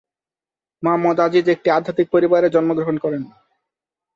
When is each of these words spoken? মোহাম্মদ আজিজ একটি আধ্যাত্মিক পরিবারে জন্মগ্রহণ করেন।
মোহাম্মদ 0.83 1.17
আজিজ 1.19 1.45
একটি 1.49 1.67
আধ্যাত্মিক 1.69 2.07
পরিবারে 2.11 2.47
জন্মগ্রহণ 2.49 2.95
করেন। 3.03 3.23